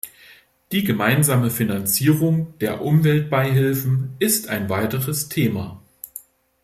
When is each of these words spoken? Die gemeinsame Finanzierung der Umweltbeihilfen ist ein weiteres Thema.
Die 0.71 0.83
gemeinsame 0.83 1.51
Finanzierung 1.51 2.57
der 2.57 2.81
Umweltbeihilfen 2.81 4.15
ist 4.17 4.47
ein 4.47 4.67
weiteres 4.67 5.29
Thema. 5.29 5.79